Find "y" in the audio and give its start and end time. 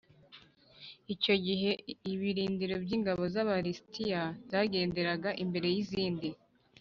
5.75-5.79